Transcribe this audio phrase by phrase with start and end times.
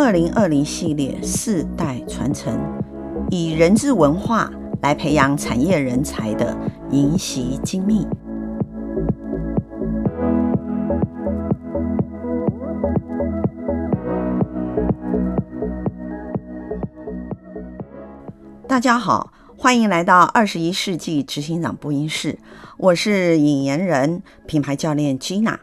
[0.00, 2.56] 二零二零系列世代传承，
[3.30, 4.48] 以人治文化
[4.80, 6.56] 来培养产业人才的
[6.92, 8.06] 银习精密。
[18.68, 22.38] 大家好，欢迎来到二十一世纪执行长播音室，
[22.76, 25.58] 我是引言人品牌教练 Gina。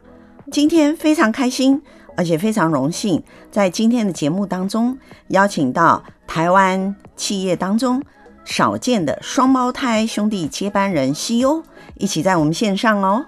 [0.52, 1.82] 今天非常开心，
[2.16, 4.98] 而且非常荣幸，在今天的节目当中
[5.28, 8.02] 邀请到台湾企业当中
[8.44, 11.64] 少见的双胞胎兄弟接班人 CEO
[11.96, 13.26] 一起在我们线上哦，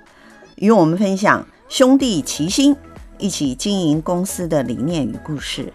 [0.56, 2.76] 与我们分享兄弟齐心
[3.18, 5.72] 一起经营公司的理念与故事。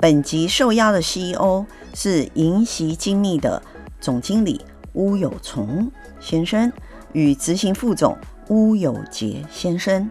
[0.00, 3.62] 本集受邀的 CEO 是银禧精密的
[4.00, 4.60] 总经理
[4.94, 6.72] 巫有崇先生
[7.12, 10.10] 与执行副总巫有杰先生。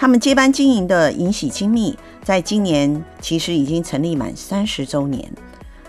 [0.00, 5.28] 他们接班经营的银习精密，在今年其实已经成立满三十周年，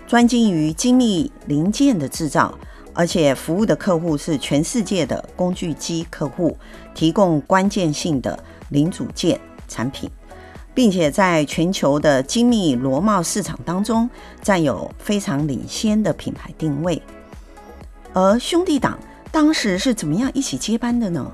[0.08, 2.58] 专精于精密零件的制造，
[2.96, 6.58] 而且服务的客户是全世界的工具机客户，
[6.96, 10.10] 提供关键性的零组件产品，
[10.74, 14.10] 并且在全球的精密螺帽市场当中
[14.42, 17.00] 占有非常领先的品牌定位。
[18.14, 18.98] 而兄弟党
[19.32, 21.32] 当时是怎么样一起接班的呢？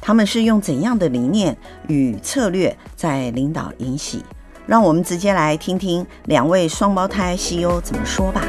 [0.00, 1.56] 他们是用怎样的理念
[1.88, 4.24] 与策略在领导银喜？
[4.66, 8.42] 让我们直接来听听两位双胞胎 CEO 怎么说吧。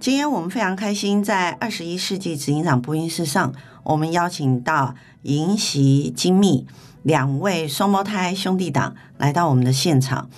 [0.00, 3.52] 今天我们非常开心，在二十一世纪执行长播音室上，
[3.84, 6.66] 我们邀请到银喜精密
[7.04, 10.28] 两位双胞胎兄弟党来到我们的现场。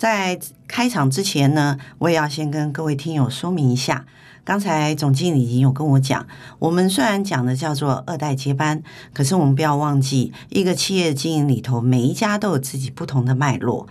[0.00, 4.06] 在开场之前呢，我也要先跟各位听友说明一下。
[4.44, 6.26] 刚才总经理已经有跟我讲，
[6.58, 13.86] 我们虽然讲的叫做二代接班，可是我们不要忘记，一个企业经营里头，每一家都有自己不同的脉络。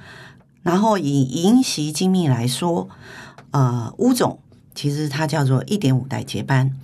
[0.64, 2.90] 然后以银习精密来说，
[3.52, 4.40] 呃，巫总
[4.74, 6.76] 其实他叫做一点五代接班。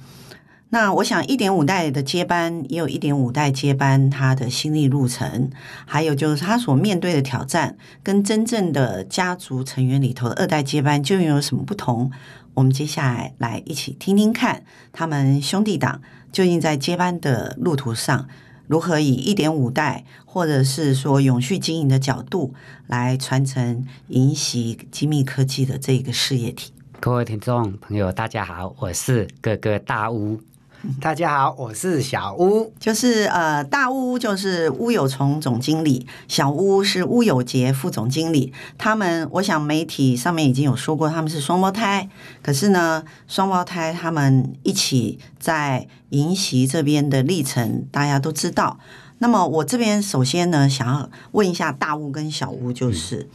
[0.69, 5.49] 那我想，一点五代的接班也有一点五代接班他的心理路程，
[5.85, 12.11] 还有就是他所面对的挑战，跟真正的家族成员里头的二代接班究竟有什么不同？
[12.55, 18.27] 我们接下来来一起听听看，他们兄弟档究竟在接班的路途上，
[18.67, 22.53] 如何以一点五代或者是说永续经营的角度
[22.87, 26.73] 来传承银习精密科技的这个事业体。
[26.99, 30.41] 各位听众朋友，大家好，我是哥哥大屋。
[31.01, 38.53] 大家好，我是小巫，就是呃，大巫就是巫有崇总经理，小巫是巫有杰副总经理。
[38.77, 42.07] 他们，我想媒体上面已经有说过他们是双胞胎，
[42.43, 48.77] 可是呢，双胞胎他们一起在银习这边的历程，大家都知道。
[49.19, 53.27] 那么我这边首先呢，想要问一下大巫跟小巫，就是、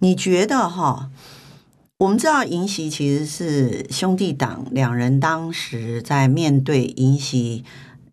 [0.00, 1.10] 你觉得哈？
[1.98, 7.64] 我们知道银习其实是兄弟党两人当时在面对银习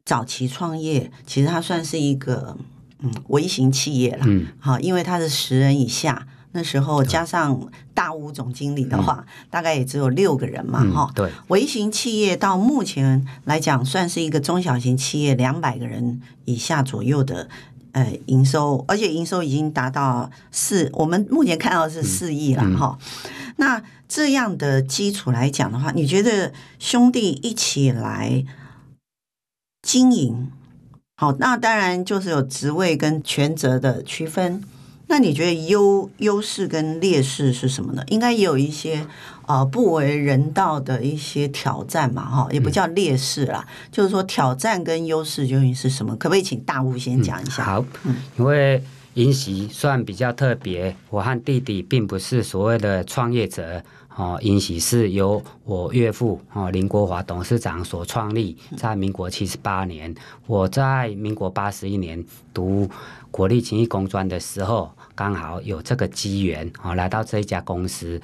[0.03, 2.57] 早期创业，其实它算是一个
[3.01, 17.47] 嗯微型企业了，嗯，好，因为它是十人以下，那时候加上大巫总经理的话，嗯、大概也只有六个人嘛，哈、嗯，对，微型企业到目前来讲算是一个中小型企业，两百个人以下左右的
[17.95, 22.99] 呃营收，而且营收已经达到四，我们目前看到是四亿了，哈、嗯。
[22.99, 28.43] 嗯那这样的基础来讲的话，你觉得兄弟一起来
[29.81, 30.51] 经营，
[31.15, 34.61] 好，那当然就是有职位跟权责的区分。
[35.07, 38.03] 那你觉得优优势跟劣势是什么呢？
[38.07, 39.05] 应该也有一些
[39.45, 46.15] 呃不为人道的一些挑战嘛，哈，也不叫劣势啦，嗯、就是说挑战跟优势究竟是什么？
[46.15, 47.63] 可不可以请大巫先讲一下？
[47.63, 48.83] 嗯、好，嗯，因为。
[49.15, 53.81] 银喜算比较特别，我和弟弟并不是所谓的创业者
[54.13, 54.37] 哦。
[54.41, 60.13] 银喜是由我岳父哦林国华董事长所创立，在民国七十八年，
[60.47, 62.21] 我在民国八十一年
[62.53, 62.89] 读
[63.31, 68.21] 国立勤益工专的时候，刚好有这个机缘哦，来到这一家公司。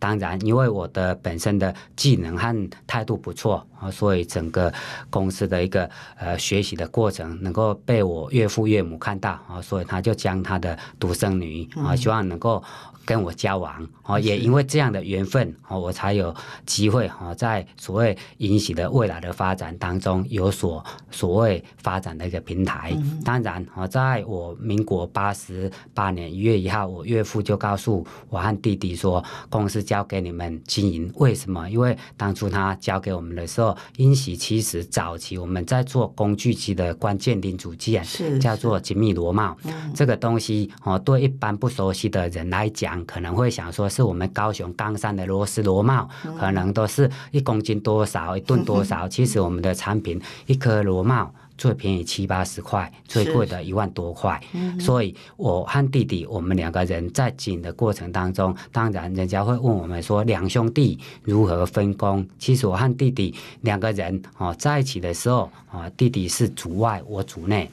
[0.00, 4.72] 当然，因为我的本身的技能和态度不错啊，所以整个
[5.10, 5.88] 公司的一个
[6.18, 12.60] 呃学习的过程能够被我岳父岳母看到啊，所以他就将他的独生女啊，希望能够。
[13.02, 16.32] 跟我交往啊，也因为这样的缘分啊，我才有
[16.64, 22.96] 机会啊，在所谓引起的未来的发展当中有所所谓发展的一个平台。
[23.24, 31.10] 当然啊，在我民国八十八年一月一号，我岳父就告诉我和弟弟说，公司交给你们经营。
[31.16, 31.68] 为什么？
[31.68, 39.56] 因为当初他交给我们的时候，英喜其实早期我们在做工具机的关键零组件，是叫做精密螺帽。
[39.64, 49.08] 嗯、这个东西哦，对一般不熟悉的人来讲，可能会想说是我们高雄冈山的螺丝螺帽，嗯、可能都是一公斤多少，一吨多少。
[49.10, 51.34] 其实我们的产品，一颗螺帽。
[51.60, 54.40] 最便宜七八十块，最贵的一万多块。
[54.54, 62.26] 嗯、所以，我和弟弟，我们两个人在紧的过程当中，当然人家会问我们说，两兄弟如何分工？
[62.38, 67.70] 其实我和弟弟两个人哦在一起的时候，啊，弟弟是主外，我主内。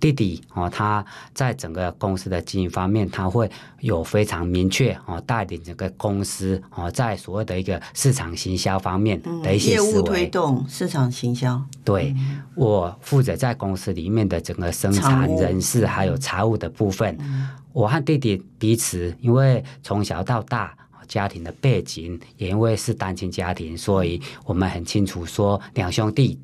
[0.00, 1.04] 弟弟哦，他
[1.34, 3.50] 在整个公司的经营方面，他会
[3.80, 11.60] 有非常明确哦，带领整个公司哦，在所谓的一个市场行销方面的一些思维、嗯、业务推动、市场行销。
[11.84, 17.16] 对，嗯、我负责在公司里面的整个生产、人事还有财务的部分。
[17.20, 20.72] 嗯、我和弟弟彼此，因为从小到大
[21.08, 26.38] 家庭的背景，也因为是单亲家庭，所以我们很清楚说两兄弟。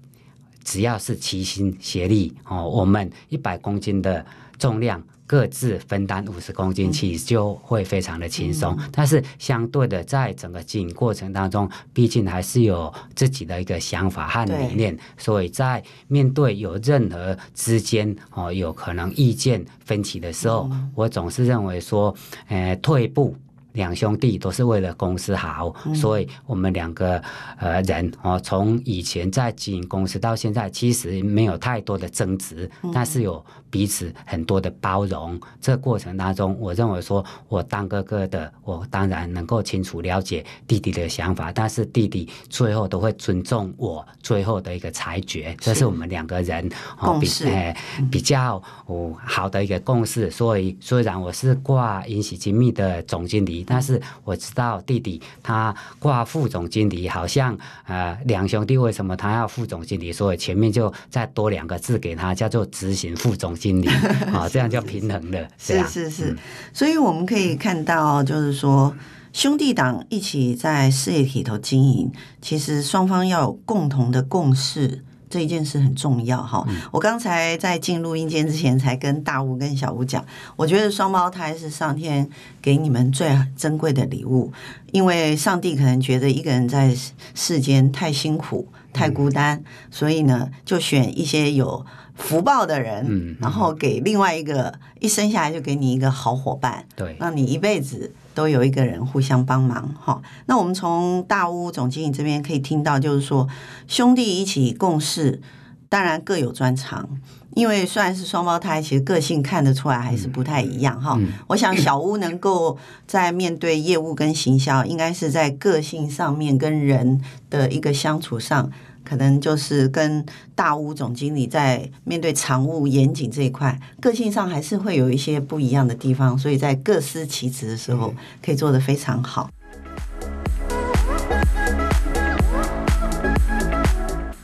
[0.65, 4.25] 只要是齐心协力哦，我们一百公斤的
[4.59, 8.75] 重量，各自分担五十公斤，其实就会非常的轻松。
[8.79, 22.15] 嗯、但是相对的，在整个经营过程当中，毕竟还是有自己的一个想法和理念，所以在面对有任何之间哦有可能意见分歧的时候，嗯、我总是认为说，
[22.49, 23.37] 呃，退一步。
[23.75, 27.23] 两兄弟都是为了公司好，嗯、所以我们两个
[27.59, 35.39] 呃人哦，从以前在经营公司到现在，其实没有太多的争执，嗯、但是有彼此很多的包容。
[35.61, 45.51] 这个过程当中，我认为说，我当哥哥的，我当然能够清楚了解弟弟的想法，但是弟弟最后都会尊重我最后的一个裁决。
[45.51, 46.71] 是这是我们两个人
[47.01, 47.77] 哦比呃
[48.09, 50.31] 比较哦好的一个共识。
[50.31, 53.64] 所以虽然我是挂英锡精密的总经理。
[53.67, 57.57] 但是我知道弟弟他挂副总经理，好像
[57.87, 60.13] 呃两兄弟为什么他要副总经理？
[60.13, 63.89] 所以前面就再多两个字给他，叫做执行副总经理
[64.33, 65.49] 啊， 这样就平衡了。
[65.59, 66.39] 是是是，嗯、
[66.73, 68.95] 所以我们可以看到，就是说
[69.33, 75.03] 兄弟党一起在事业体头经营，其实双方要有共同的共识。
[75.35, 82.31] 这一件事很重要哈，嗯、我刚才在进录音间之前才跟大吴跟小吴讲，我觉得双胞胎是上天
[82.63, 84.53] 给你们最珍贵的礼物，
[84.93, 86.97] 因为上帝可能觉得一个人在
[87.35, 91.85] 世间太辛苦、太孤单，嗯、所以呢，就选一些有
[92.15, 98.13] 福报的人，嗯、然后给另外一个一生下来就给你一个好伙伴，对，让你一辈子。
[98.35, 103.49] 都有一个人互相帮忙哈，那我们从大屋总经理这边可以听到，就是说
[103.87, 105.41] 兄弟一起共事，
[105.89, 107.09] 当然各有专长，
[107.55, 111.17] 因为虽然是双胞胎，其实个性看得出来还是不太一样哈。
[111.19, 112.77] 嗯、我想小屋能够
[113.07, 118.71] 在面对业务跟行销，应该是在个性上面跟人的一个相处上。
[119.05, 120.25] 可能就是跟
[120.55, 129.51] 大屋总经理在面对常务严谨这一块，个性上还是会有一些不一样的地方，所以在各司其职的时候，可以做得非常好。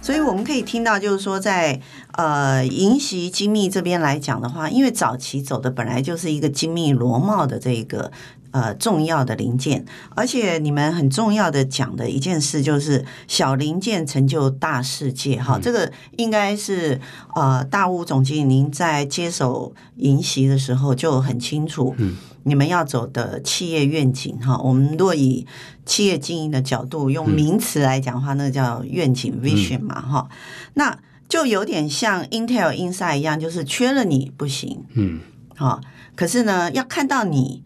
[0.03, 1.81] 所以我们可以听到，就是说在
[2.13, 8.11] 呃银禧精密这边来讲的话，因为早期走的本来就是一个精密螺帽的这个。
[8.53, 9.85] 呃，重要的零件，
[10.17, 17.01] 而且你们很重要的讲的一件事就是小零件成就大世界哈，嗯、这个应该是
[17.37, 24.59] 呃大屋总经理您在接手英锡的时候就很清楚，嗯，你们要走的企业愿景哈。
[24.59, 25.47] 我们若以
[25.87, 30.37] 企业经营的角度用名词来讲的话，嗯、那个叫愿景 vision 嘛哈，嗯、
[30.75, 35.21] 那就有点像 Intel Inside 一样，就是缺了你不行，嗯，
[35.55, 35.81] 好，
[36.17, 37.63] 可是呢要看到你。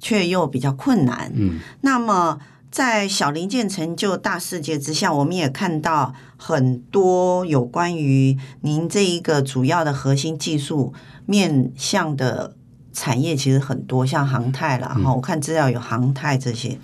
[0.00, 1.30] 却又比较困难。
[1.36, 2.40] 嗯，那么
[2.70, 10.94] 在小零件成就大世界之下，我们也看到很多有关于您这一个主要的核心技术
[11.26, 12.54] 面向的
[12.92, 14.96] 产业，其实很多，像航太了哈。
[14.98, 16.78] 嗯、我看资料有航太这些。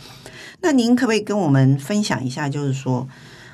[0.60, 2.48] 那您可不可以跟我们分享一下？
[2.48, 3.06] 就是说，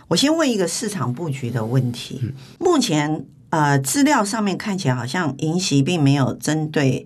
[0.08, 2.20] 我先问一个市场布局的问题。
[2.22, 7.04] 嗯、目前呃，资料上面看起来好像银禧并没有针对。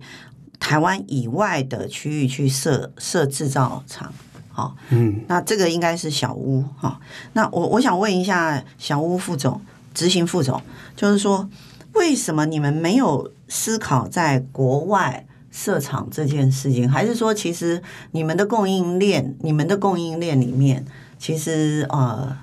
[0.67, 4.13] 台湾以外的区域去设设制造厂，
[4.49, 6.99] 好，嗯，那这个应该是小屋哈。
[7.31, 9.61] 那我我想问一下小屋副总、
[9.93, 10.61] 执行副总，
[10.93, 11.49] 就是说，
[11.93, 16.89] 为什么你们没有思考在国外设厂这件事情？
[16.89, 17.81] 还是说，其实
[18.11, 20.85] 你们的供应链、你们的供应链里面，
[21.17, 22.37] 其实呃，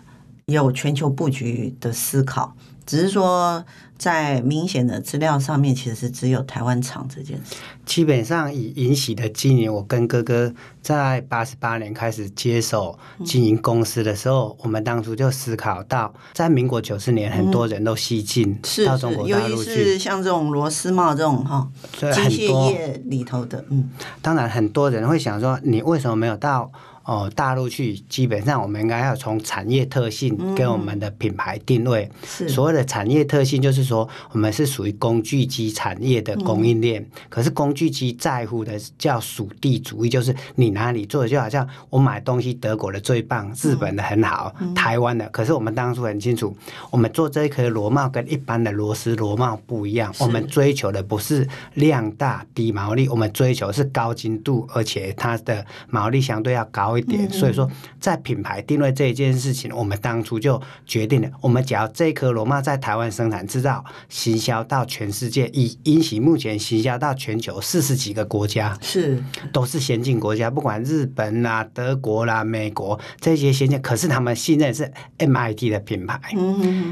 [0.47, 3.63] 有全球布局的思考，只是说
[3.97, 7.57] 在明显的资料上面，其实是只有台湾厂这件事。
[7.87, 26.71] 基本上以银喜的经营，我跟哥哥在八十八年开始接手经营公司的时候，嗯、我们当初就思考到，在民国九十年，很多人都西进到中国大陆去，尤其是像这种螺丝帽这种哈，机械业里头的，嗯，当然很多人会想说，你为什么没有到？
[27.05, 32.11] 哦，大陆去基本上我们应该要从产业特性跟我们的品牌定位。
[32.25, 37.07] 是所谓的产业特性，就是说我们是属于工具机产业的供应链。
[37.29, 45.29] 可是工具机在乎的叫属地主义，就是你哪里做的，就好像我买东西，德国的最棒，日本的很好，台湾的。
[45.29, 46.57] 可是我们当初很清楚，
[46.91, 56.94] 我们做这一颗螺帽跟一般的螺丝螺帽不一样，我们追求的不是量大低毛利，我们追求是高精度，而且它的毛利相对要高。
[56.99, 57.71] 一点，所以说
[58.01, 69.23] 在品牌定位这一件事情，我们当初就决定了，我们只要这颗罗马在台湾生产制造，行销到全世界，以银喜目前行销到全球四十几个国家，是。
[69.53, 76.19] 都是先进国家，不管日本啦、啊、德国啦、啊、美国这些先进，可是他们信任是 MIT 的品牌，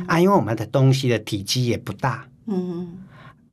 [0.07, 2.89] 啊，因为我们的东西的体积也不大，嗯哼，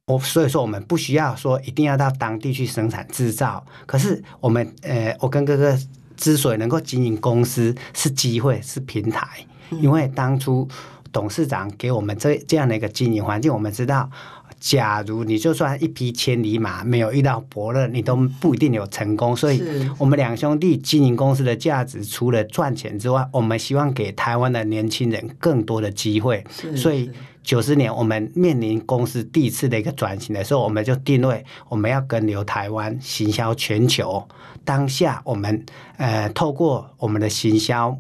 [0.06, 5.78] 我所以说我们不需要说一定要到当地去生产制造，可是我们呃，我跟哥哥。
[6.20, 9.26] 之所以能够经营公司，是机会，是平台。
[9.82, 10.68] 因为当初
[11.12, 14.10] 董事长给我们这这样的一个经营环境，我们知道，
[14.60, 19.36] 假如你就算一匹千里马没有遇到伯乐，你都不一定有成功。
[19.36, 19.64] 所以，
[19.98, 26.44] 我们两兄弟经营公司的价值，除了赚钱之外，我们希望给台湾的年轻人更多的机会。
[26.76, 27.10] 所以。
[27.44, 34.28] 九十年，我们面临公司第一次的一个转型的时候，我们就定位我们要跟留台湾，行销全球。
[34.64, 35.66] 当下，我们
[35.98, 38.00] 呃透过我们的行销。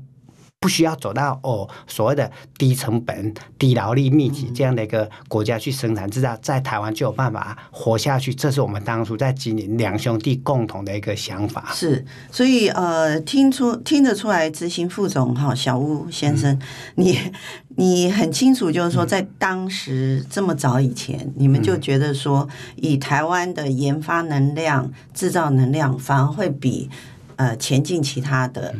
[0.59, 8.33] 不需要走到哦所谓的低成本、低劳力密集这样的一个国家去生产制造，在台湾就有办法活下去。
[8.33, 11.71] 这是我们当初在经营两兄弟共同的一个想法。
[11.73, 16.59] 是，所以呃，听出听得出来，执行副总哈小鄔先生，
[16.95, 17.17] 你
[17.77, 26.89] 你很清楚，就是说在当时这么早以前，你们就觉得说，以台湾的研发能量、制造能量，反而会比
[27.37, 28.75] 呃前进其他的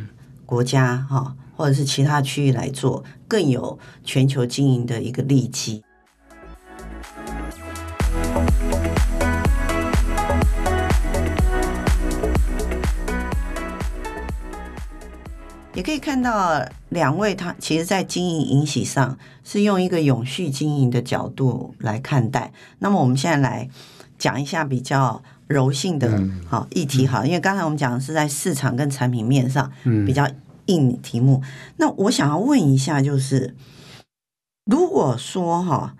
[0.45, 1.35] 国家哈。
[1.59, 5.83] 或者是其他区域来做，更有全球经营的一个利基。
[15.73, 22.53] 也可以看到，两位他其实在经营引喜上是用一个永续经营的角度来看待。
[22.77, 23.67] 那么我们现在来
[24.17, 29.69] 讲一下比较柔性的好议题，好，因为刚才我们讲的是在市场跟产品面上
[30.05, 30.25] 比较。
[30.69, 31.41] 硬题目，
[31.77, 33.55] 那我想要问一下，就是
[34.65, 35.95] 如果说哈，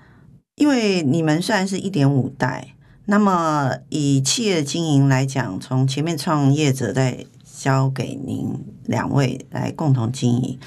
[0.56, 8.54] 因为你们虽然是一点五代，那么以企业经营来讲，从前面创业者在交给您
[8.86, 10.60] 两位来共同经营，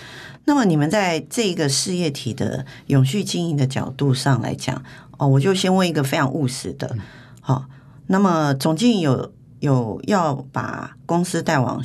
[0.44, 4.82] 那么你们在这个事业体的永续经营的角度上来讲，
[5.18, 6.97] 哦，我就先问一个非常务实的，
[7.40, 7.66] 好，
[8.09, 11.82] 那么总经理有有要把公司带往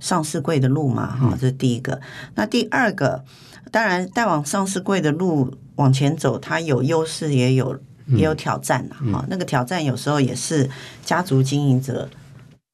[0.00, 1.94] 上市柜的路嘛，哈，这是第一个。
[1.94, 2.02] 嗯、
[2.34, 3.24] 那第二个，
[3.70, 9.26] 当然带往上市柜的路往前走，它有优势，也有也有挑战呐，哈、嗯。
[9.28, 10.68] 那个挑战有时候也是
[11.04, 12.08] 家族经营者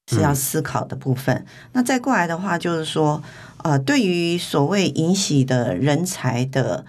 [0.09, 1.35] 是要思考的部分。
[1.35, 3.21] 嗯、那再过来的话，就是说，
[3.63, 6.85] 呃，对于所谓引喜的人才的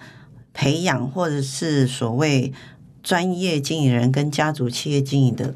[0.53, 2.53] 培养，或者是所谓
[3.03, 5.55] 专业经理人跟家族企业经营的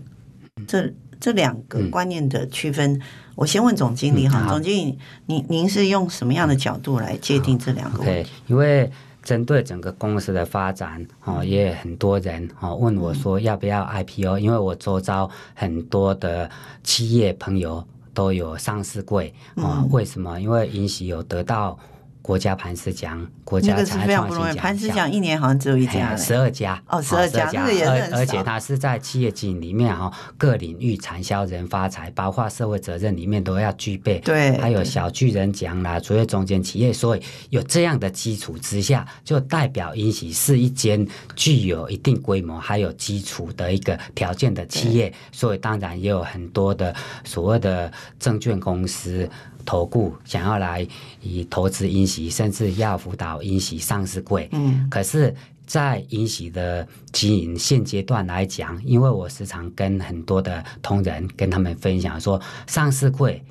[0.67, 0.93] 这
[1.23, 2.95] 这两个观念的区分。
[2.95, 3.01] 嗯
[3.35, 8.13] 我先问总经理哈，嗯、总经理，您您是用什么样的角度来界定这两个问题？
[8.13, 8.91] 对，因为
[9.23, 16.47] 针对整个公司的发展，哦，也很多人哦问我说要不要 IPO，因为我周遭很多的
[16.83, 20.39] 企业朋友都有上市柜，哦，为什么？
[20.39, 21.79] 因为允许有得到。
[22.23, 24.55] 国家磐石奖，国家产业创新奖，那个是非常不容易。
[24.55, 34.19] 磐石奖一年好像只有一家，十二家哦，十二家，那个也是而且它是在企业经营里面哈，各领域产销人发财，包括社会责任里面都要具备。
[34.19, 49.29] 对，还有小巨人奖啦，卓越中间企业，所以有这样的基础之下，就代表英喜是一间具有一定规模还有基础的一个条件的企业，所以当然也有很多的所谓的证券公司。
[49.65, 50.87] 投顾想要来
[51.21, 54.49] 以投资英喜，甚至要辅导英喜上市柜。
[54.51, 55.33] 嗯，可是，
[55.65, 63.41] 在英喜的经营现阶段来讲，因为我时常跟很多的同仁跟他们分享说，上市柜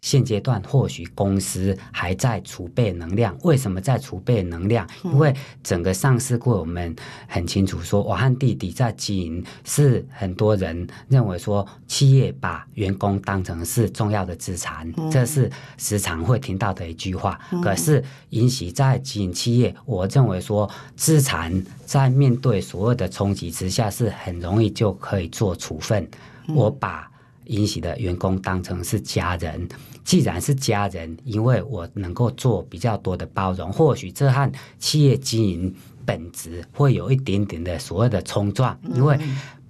[0.00, 4.88] 现阶段或许公司还在储备能量，为什么在储备能量？
[5.04, 6.94] 因为整个上市过，我们
[7.28, 17.38] 很清楚说，我和弟弟在经营，是很多人认为说，企业把员工当成是重要的资产，这是时常会听到的一句话。
[17.62, 26.08] 可是银喜在经营企业，我认为说，资产在面对所有的冲击之下，是很容易就可以做处分。
[26.48, 27.08] 我把
[27.44, 29.68] 银喜的员工当成是家人。
[30.04, 39.18] 既然是家人，因为我能够做比较多的包容，或许这和企业经营本质会有一点点的所谓的冲撞，因为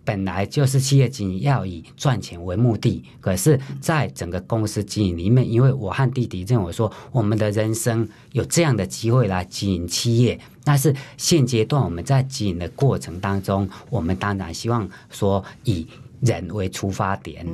[0.04, 15.87] 本来就是企业经营要以赚钱为目的，可是，在整个公司经营里面，因为我和弟弟认为说，我们的人生有这样的机会来经营企业，但是现阶段我们在经营的过程当中，我们当然希望说以。
[16.20, 17.46] 人为出发点，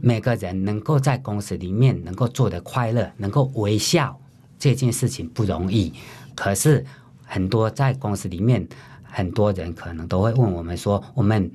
[0.00, 4.18] 每个人能够在公司里面能够做得快乐，能够微笑，
[4.58, 5.92] 这件事情不容易。
[6.34, 6.84] 可是
[7.24, 8.66] 很多在公司里面，
[9.02, 11.50] 很多人可能都会问我们说，我们。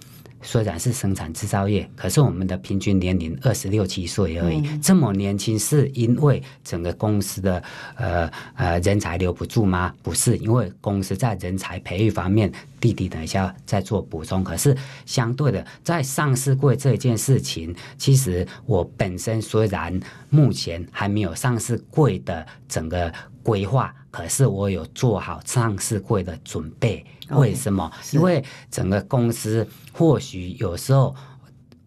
[0.48, 7.62] 虽然是生产制造业，可是我们的平均年龄二十六七岁而已，嗯、这么年轻，是因为整个公司的
[7.98, 9.94] 呃呃人才留不住吗？
[10.02, 12.50] 不是，因为公司在人才培育方面，
[12.80, 14.42] 弟弟等一下再做补充。
[14.42, 14.74] 可是
[15.06, 20.00] 相对的，在上市柜这件事情，其实我本身虽然
[20.30, 23.14] 目前还没有上市柜的整个
[23.44, 27.06] 规划，可是我有做好上市会的准备。
[27.30, 31.16] 为什么？Okay, 因为整个公司或许有时候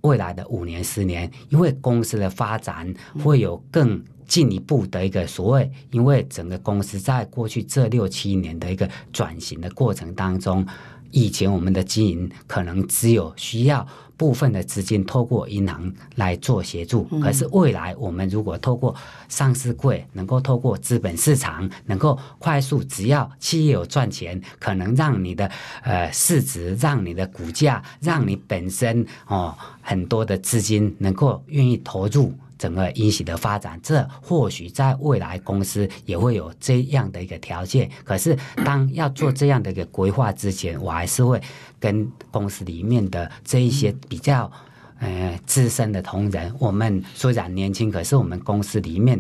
[0.03, 2.95] 未来的五年、十年，因为公司的发展
[3.25, 10.65] 会有更进一步的一个所谓，因为整个公司在过去这六七年的一个转型的过程当中，
[11.11, 13.85] 以前我们的经营可能只有需要。
[14.21, 18.95] 部分的资金透过银行来做协助，可是未来我们如果透过
[19.31, 25.51] 上市柜，能够透过资本市场，能够快速，只要企业有赚钱，可能让你的
[25.83, 32.35] 呃市值，让你的股价，让你本身哦很多的资金能够愿意投入。
[32.61, 37.91] 整个银喜的发展，这或许在未来公司也会有这样的一个条件。
[38.05, 38.37] 可是，
[38.67, 41.41] 当要做这样的一个规划之前，我还是会
[41.79, 44.53] 跟公司里面的这一些比较
[44.99, 49.19] 呃资深的同仁，我们虽然年轻，可是我们公司里面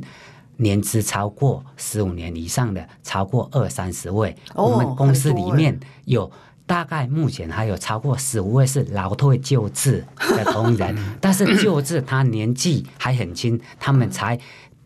[0.59, 6.31] 年资超过十五年以上的超过二三十位，我们公司里面有。
[6.67, 14.39] 大概目前还有超过十五位是劳退救治的同仁，但是救治他年纪还很轻，他们才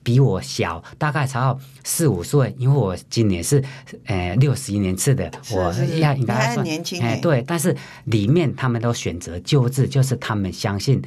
[0.03, 2.55] 比我小，大概才要四五岁。
[2.59, 3.63] 因为我今年是
[4.07, 7.03] 呃六十一年次的，我要应该算年轻。
[7.03, 11.03] 哎，对，但是里面他们都选择救治，就是他们相信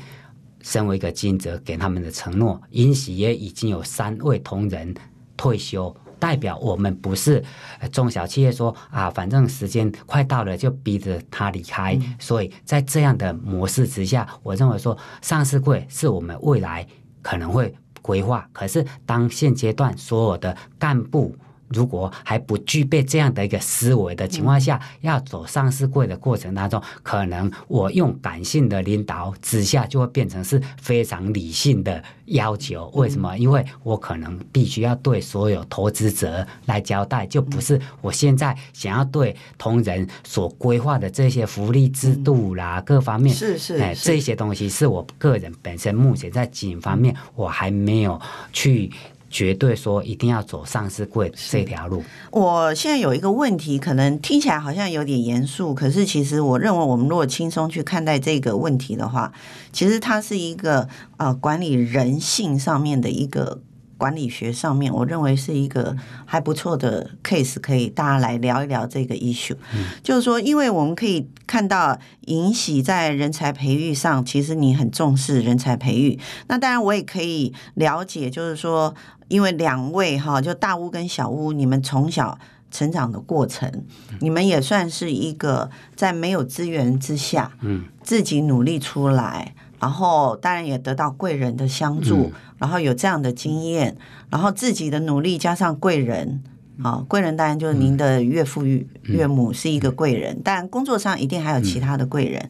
[0.61, 2.61] 身为一个经营者给他们的承诺。
[2.69, 4.93] 因此也已经有三位同仁
[5.35, 5.95] 退休。
[6.19, 7.43] 代表我们不是
[7.91, 11.93] 中小企业说啊，反正时间快到了就逼着他离开。
[11.95, 16.85] 嗯、所以在这样的模式之下，我认为说上市会是我们未来
[17.21, 18.47] 可能会规划。
[18.51, 21.35] 可是当现阶段所有的干部。
[21.69, 32.89] 如果还不具备这样的一个思维的情况下，要走上市柜的过程当中，可能我用感性的领导之下，就会变成是非常理性的要求。
[32.93, 33.37] 为什么？
[33.37, 48.19] 因为我可能必须要对所有投资者来交代，就不是我现在想要对同仁所规划的这些福利制度啦，各方面是是哎，这些东西是我个人本身目前在经营方面，我还没有
[48.53, 48.91] 去。
[49.29, 52.03] 绝对说一定要走上市柜这条路。
[52.31, 59.31] 我现在有一个问题，可能听起来好像有点严肃，可是其实我认为，我们如果轻松去看待这个问题的话，
[59.71, 60.87] 其实它是一个
[61.17, 63.61] 呃管理人性上面的一个。
[63.97, 69.57] 管理学上面，我认为是一个还不错的 case，可以大家来聊一聊这个 issue。
[69.73, 76.19] 嗯，就是说，因为我们可以看到尹喜在人才培育上，其实你很重视人才培育。
[76.47, 78.93] 那当然，我也可以了解，就是说，
[79.27, 82.37] 因为两位哈，就大屋跟小屋，你们从小
[82.69, 83.71] 成长的过程，
[84.19, 89.55] 你们也算是一个在没有资源之下，嗯，自己努力出来。
[89.79, 93.95] 然后当然也得到贵人的相助，嗯、然后有这样的经验，
[94.29, 96.41] 然后自己的努力加上贵人，
[96.81, 102.49] 啊，贵人当然就是您的岳父岳岳母是一个贵人，但工作上一定还有其他的贵人。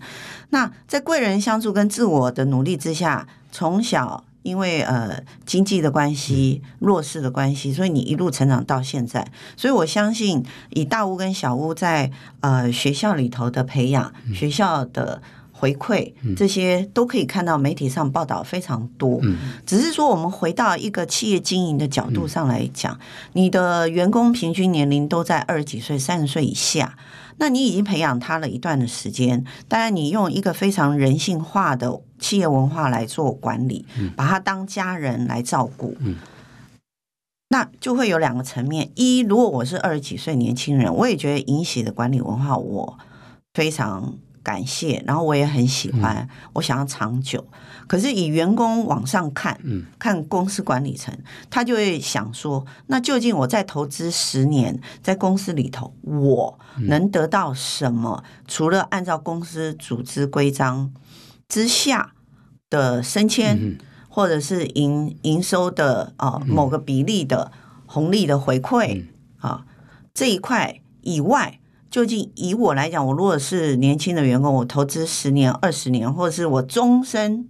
[0.52, 9.28] 那在贵人相助跟自我的努力之下，从小因为呃经济的关系、弱势的关系，所以你一路成长到现在。
[9.58, 12.10] 所以我相信，以大屋跟小屋在
[12.40, 15.22] 呃学校里头的培养，学校的。
[15.60, 19.20] 回馈，这些都可以看到媒体上报道非常多。
[19.24, 23.00] 嗯，只是说我们回到一个企业经营的角度上来讲，
[23.34, 26.96] 你的员工平均年龄都在二十几岁、三十岁以下，
[27.38, 29.44] 那你已经培养他了一段的时间。
[29.68, 33.84] 当然，你用一个非常人性化的企业文化来做管理，
[34.16, 35.96] 把他当家人来照顾。
[36.02, 36.18] 嗯，
[37.50, 43.00] 那就会有两个层面：一，如果我是二十几岁年轻人，我也觉得银喜的管理文化我
[43.56, 44.14] 非常。
[44.48, 47.46] 感谢，然后我也很喜欢，嗯、我想要长久。
[47.86, 51.14] 可是以员工往上看，嗯，看公司管理层，
[51.50, 58.24] 他就会想说：那究竟我再投资十年在公司里头，我能得到什么？
[58.24, 60.94] 嗯、除了按照公司组织规章
[61.50, 62.14] 之下
[62.70, 67.52] 的升迁，嗯、或者是营营收的啊、呃、某个比例的
[67.86, 69.04] 红利的回馈
[69.40, 69.66] 啊、
[70.14, 71.60] 这一块以外。
[71.90, 77.48] 究竟以我来讲，我如果是年轻的员工，我投资十年、二十年，或者是我终身，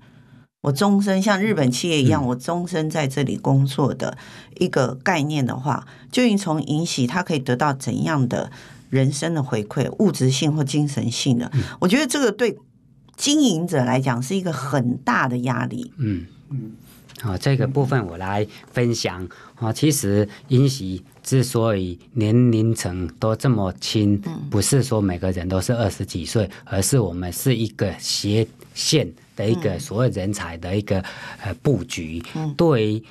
[0.62, 4.18] 我终身像日本企业一样，我终身在这里工作的
[4.60, 8.52] 一个概念的话，究竟从银喜它可以得到怎样的
[8.90, 11.52] 人生的回馈，物质性或精神性的？
[11.80, 12.58] 我觉得这个对
[13.16, 15.92] 经营者来讲是一个很大的压力。
[15.98, 16.72] 嗯嗯。
[17.20, 19.24] 好、哦，这个部分我来分享
[19.56, 19.74] 啊、哦。
[19.74, 31.04] 其实银喜之所以年龄层都这么轻，不是说每个人都是二十几岁，而是我们是一个斜线的一个所谓人才的一个
[31.42, 32.22] 呃布局。
[32.56, 33.04] 对于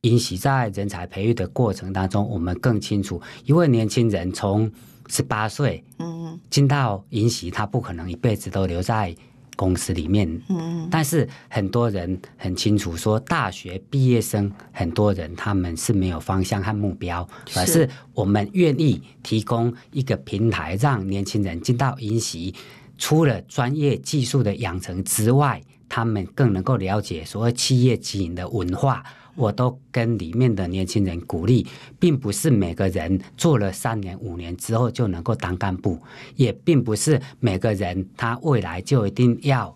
[0.00, 4.68] 银喜在人才培育的过程当中，我们更清楚，一位年轻人从
[5.06, 9.14] 十八岁嗯进到银喜，他不可能一辈子都留在。
[9.56, 22.54] 公司里面，嗯，但是很多人很清楚说，大学毕业生很多人他们是没有方向和目标，是而是我们愿意提供一个平台，让年轻人进到英习，
[22.98, 29.04] 除了专业技术的养成之外，他们更能够了解所谓企业经营的文化。
[29.34, 31.66] 我都跟里面的年轻人鼓励，
[31.98, 35.98] 并不是每个人做了三年五年之后就能够当干部，
[36.36, 39.74] 也并不是每个人他未来就一定要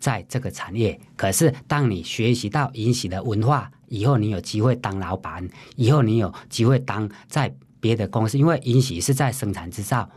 [0.00, 0.98] 在这个产业。
[1.16, 10.08] 可是，当你学习到银喜的文化以后，你有机会当老板，以后你有机会当在别的公司，因为银喜是在生产制造。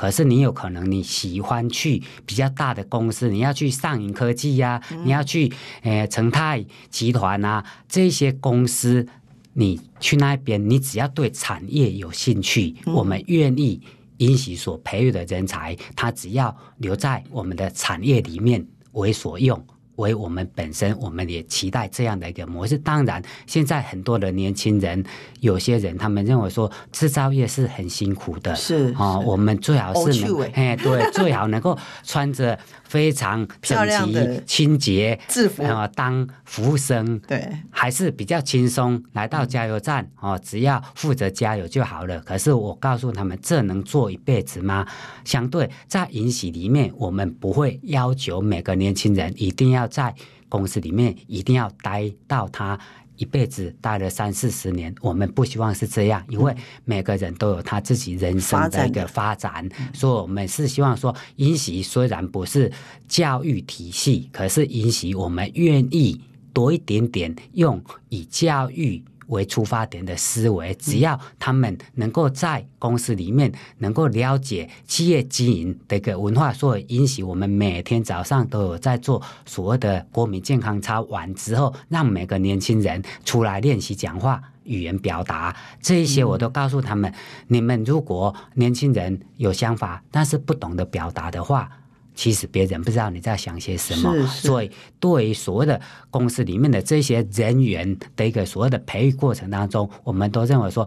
[0.00, 9.06] 可是你有可能你喜欢去比较大的公司，你要去上银科技呀、啊，嗯、你要去呃成泰集团啊这些公司，
[9.52, 13.78] 你去那边，你只要对产业有兴趣，嗯、我们愿意
[14.16, 19.62] 因喜所培育的人才，他只要留在我们的产业里面为所用。
[20.00, 22.76] 为我们本身，我们也期待这样的一个模式。
[22.76, 25.04] 当然，现在很多的年轻人，
[25.38, 32.58] 有些人他们认为说制造业是很辛苦的，是啊，我们最好是能，哎，对，最好能够穿着。
[32.90, 39.00] 非常整齐、清洁制服啊，当服务生对，还是比较轻松。
[39.12, 42.18] 来到加油站哦，只要负责加油就好了。
[42.22, 44.84] 可是我告诉他们，这能做一辈子吗？
[45.24, 50.12] 相对在银喜里面，我们不会要求每个年轻人一定要在
[50.48, 52.76] 公司里面一定要待到他。
[53.20, 56.56] 一辈子待了三四十年，我们不希望是这样，因为
[56.86, 62.72] 每个人都有他自己人生的一个发展，发展所以我们是希望说，银喜虽然不是
[63.06, 66.18] 教育体系，可是银喜我们愿意
[66.54, 69.02] 多一点点用以教育。
[69.30, 87.12] 为出发点的思维，只要他们能够在公司里面能够了解企业经营的一个文化，所以银喜我们每天早上都有在做所谓的国民健康操，完之后让每个年轻人出来练习讲话、语言表达这一些，我都告诉他们：
[87.48, 91.70] 你们如果年轻人有想法，但是不懂得表达的话。
[92.14, 100.86] 其实别人不知道你在想些什么，是是，所以对于所谓的公司里面的这些人员的一个所谓的培育过程当中，我们都认为说，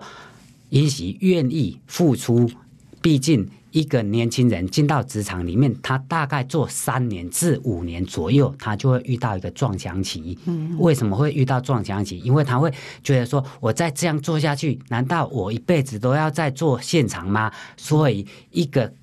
[0.69, 2.49] 银喜愿意付出。
[3.01, 10.38] 毕竟一个年轻人进到职场里面，他大概做三年至五年左右，他就会遇到一个撞墙期。
[10.45, 12.19] 嗯，为什么会遇到撞墙期？
[12.19, 12.71] 因为他会
[13.03, 17.51] 觉得说，我再这样做下去，难道我一辈子都要再做现场吗？
[17.75, 18.93] 所以一个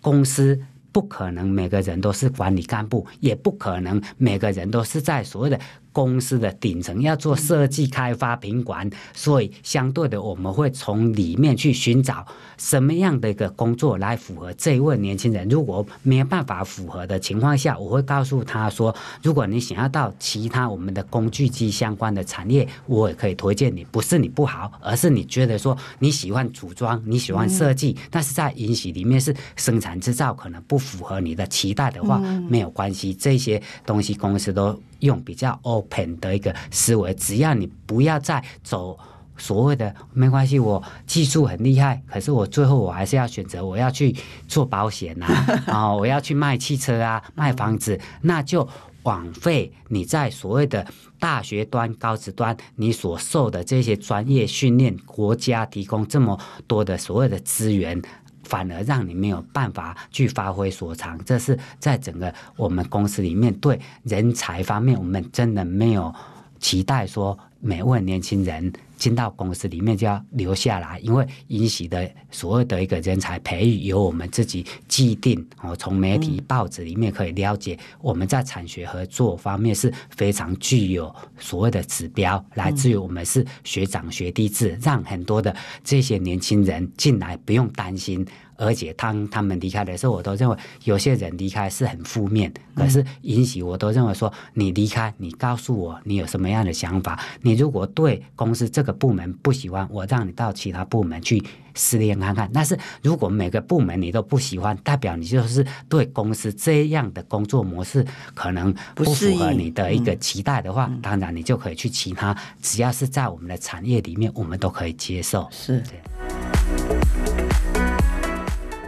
[0.00, 0.60] 公司。
[0.96, 5.60] 不可能每个人都是管理干部，也不可能每个人都是在所谓的
[5.96, 12.26] 公司的顶层，要做设计、开发、品管，所以相对的，我们会从里面去寻找
[12.58, 15.48] 什么样的一个工作来符合这一位年轻人。
[15.48, 23.82] 如果没有办法符合的情况下，我会告诉他说：如果你想要到其他我们的工具机相关的产业，我也可以推荐你。
[23.90, 32.18] 不是你不好，而是你觉得说你喜欢组装，你喜欢设计，但是在银喜里面是生产制造，可能不符合你的期待的话，
[32.50, 34.78] 没有关系，这些东西公司都。
[35.00, 38.98] 用比较 open 的一个思维，只要你不要再走
[39.36, 44.14] 所谓的没关系，我技术很厉害，可是我最后我还是要选择我要去
[44.48, 48.66] 做保险呐、啊，然 后我要去卖汽车啊，卖房子，那就
[49.02, 50.84] 枉费你在所谓的
[51.20, 58.00] 大学端、高职端你所受的这些专业训练，国家提供这么多的所谓的资源。
[58.46, 66.14] 反而让你没有办法去发挥所长，这是在整个我们公司里面对人才方面，我们真的没有
[66.58, 68.72] 期待说每位年轻人。
[68.96, 85.54] 进到公司里面就要留下来，因为银喜的所谓的一个人才培育由我们自己既定哦，从媒体报纸里面可以了解，我们在产学合作方面是非常具有所谓的指标，来自于我们是学长学弟制，让很多的
[85.84, 88.26] 这些年轻人进来不用担心。
[88.56, 92.52] 而且当他们离开的时候，我都认为有些人离开是很负面。
[92.74, 97.18] 可是允许，我都认为说，你离开，你告诉我你有什么样的想法。
[97.42, 101.42] 你如果对公司这个部门不喜欢，我让你到其他部门去
[101.74, 102.50] 试验看看。
[102.52, 115.48] 但是如果每个部门你都不喜欢，代表你就是对公司这样的工作模式可能不符合你的一个期待的话，当然你就可以去其他，只要是在我们的产业里面，我们都可以接受。
[115.50, 115.82] 是。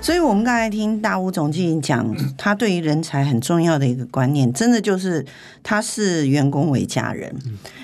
[0.09, 5.23] 所以，我们刚才听大吴总经理讲，他对于人才很重要的一个观念，真的就是
[5.63, 7.37] 他视员工为家人，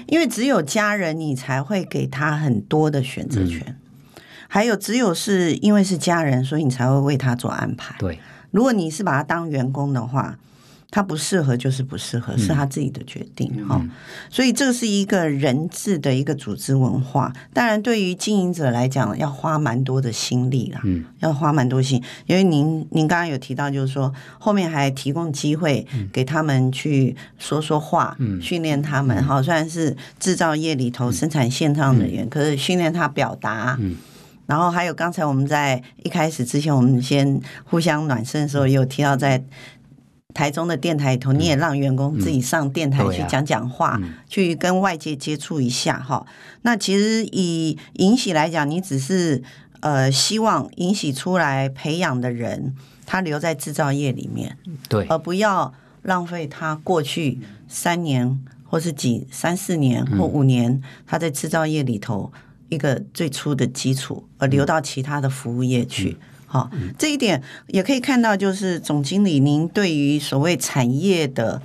[0.06, 3.76] 因为只有家人，你才会给他很多的选择权。
[4.48, 7.94] 还有，只有是因为是家人，所以你才会为他做安排。
[7.98, 8.18] 对，
[8.50, 10.38] 如果你是把他当员工的话。
[10.94, 13.90] 他不适合就是不适合，是他自己的决定哈、嗯。
[14.30, 17.32] 所以这是一个人治的一个组织文化。
[17.52, 22.00] 当然，对于经营者来讲，要花蛮多的心力啦，嗯，要花蛮多心。
[22.26, 29.42] 因为您您刚刚有提到，就是说后面还提供机会给他们去说说话，嗯，训练他们哈。
[29.42, 33.76] 虽然是制造业里头生产线上的人，可是训练他表达。
[33.80, 33.96] 嗯，
[34.46, 39.44] 然后还有刚才我们在一开始之前，我们先互相暖身的时候，有提到在。
[40.34, 44.02] 台中的电台里头，你也让员工自己上电台去讲讲话，嗯。
[44.02, 46.26] 嗯啊、去跟外界接触一下哈。
[46.62, 49.40] 那其实以银喜来讲，你只是
[49.78, 52.74] 呃希望银喜出来培养的人，
[53.06, 62.32] 他留在制造业里面，对，而不要浪费他过去三年或是几三四年或五年他在制造业里头
[62.68, 66.18] 一个最初的基础，而留到其他的服务业去。
[66.20, 71.60] 嗯好，这一点也可以看到，就是总经理您对于所谓产业的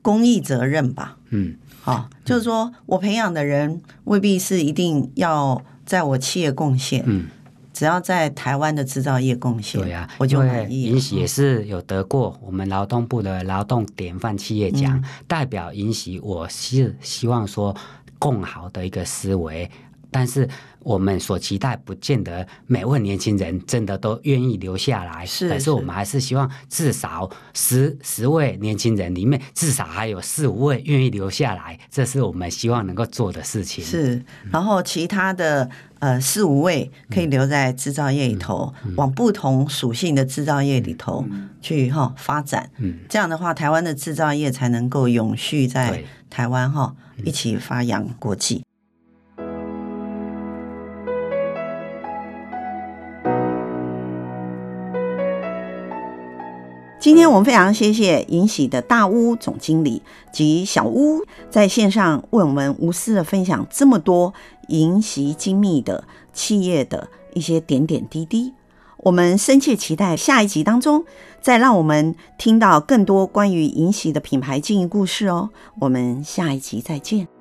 [0.00, 1.18] 公益责任吧？
[1.28, 7.26] 嗯，好，就是说我培养的人未必是一定要在我企业贡献，嗯，
[7.74, 10.84] 只要在台湾的制造业贡献，对呀，我就满意。
[10.84, 17.76] 银喜也是有得过我们劳动部的劳动典范企业奖，代表银喜，我是希望说
[18.18, 19.70] 更好的一个思维。
[20.10, 20.48] 但是
[20.80, 25.26] 我们所期待，不见得每位年轻人真的都愿意留下来。
[25.26, 31.78] 是，但是我们还是希望至少十十位年轻人里面，至少还有四五位愿意留下来。
[31.90, 33.84] 这是我们希望能够做的事情。
[33.84, 35.68] 是，然后其他的
[35.98, 41.24] 呃四五位可以留在制造业里头，嗯嗯、往不同属性的制造业里头
[41.60, 42.70] 去哈发展。
[42.78, 46.94] 嗯，这样的话，台湾的制造业才能够永续在台湾哈
[47.24, 48.64] 一起发扬国际。
[57.00, 64.34] 今天我们非常谢谢银喜的大屋总经理及小屋在线上为我们无私的分享这么多
[64.66, 68.52] 银喜精密的企业的一些点点滴滴。
[68.96, 71.04] 我们深切期待下一集当中
[71.40, 75.50] 再让我们听到更多关于银喜的品牌经营故事哦。
[75.80, 77.37] 我们下一集再见。